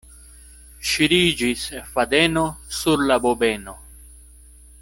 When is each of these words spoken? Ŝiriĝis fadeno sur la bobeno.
Ŝiriĝis 0.91 1.67
fadeno 1.97 2.47
sur 2.79 3.07
la 3.11 3.21
bobeno. 3.27 3.81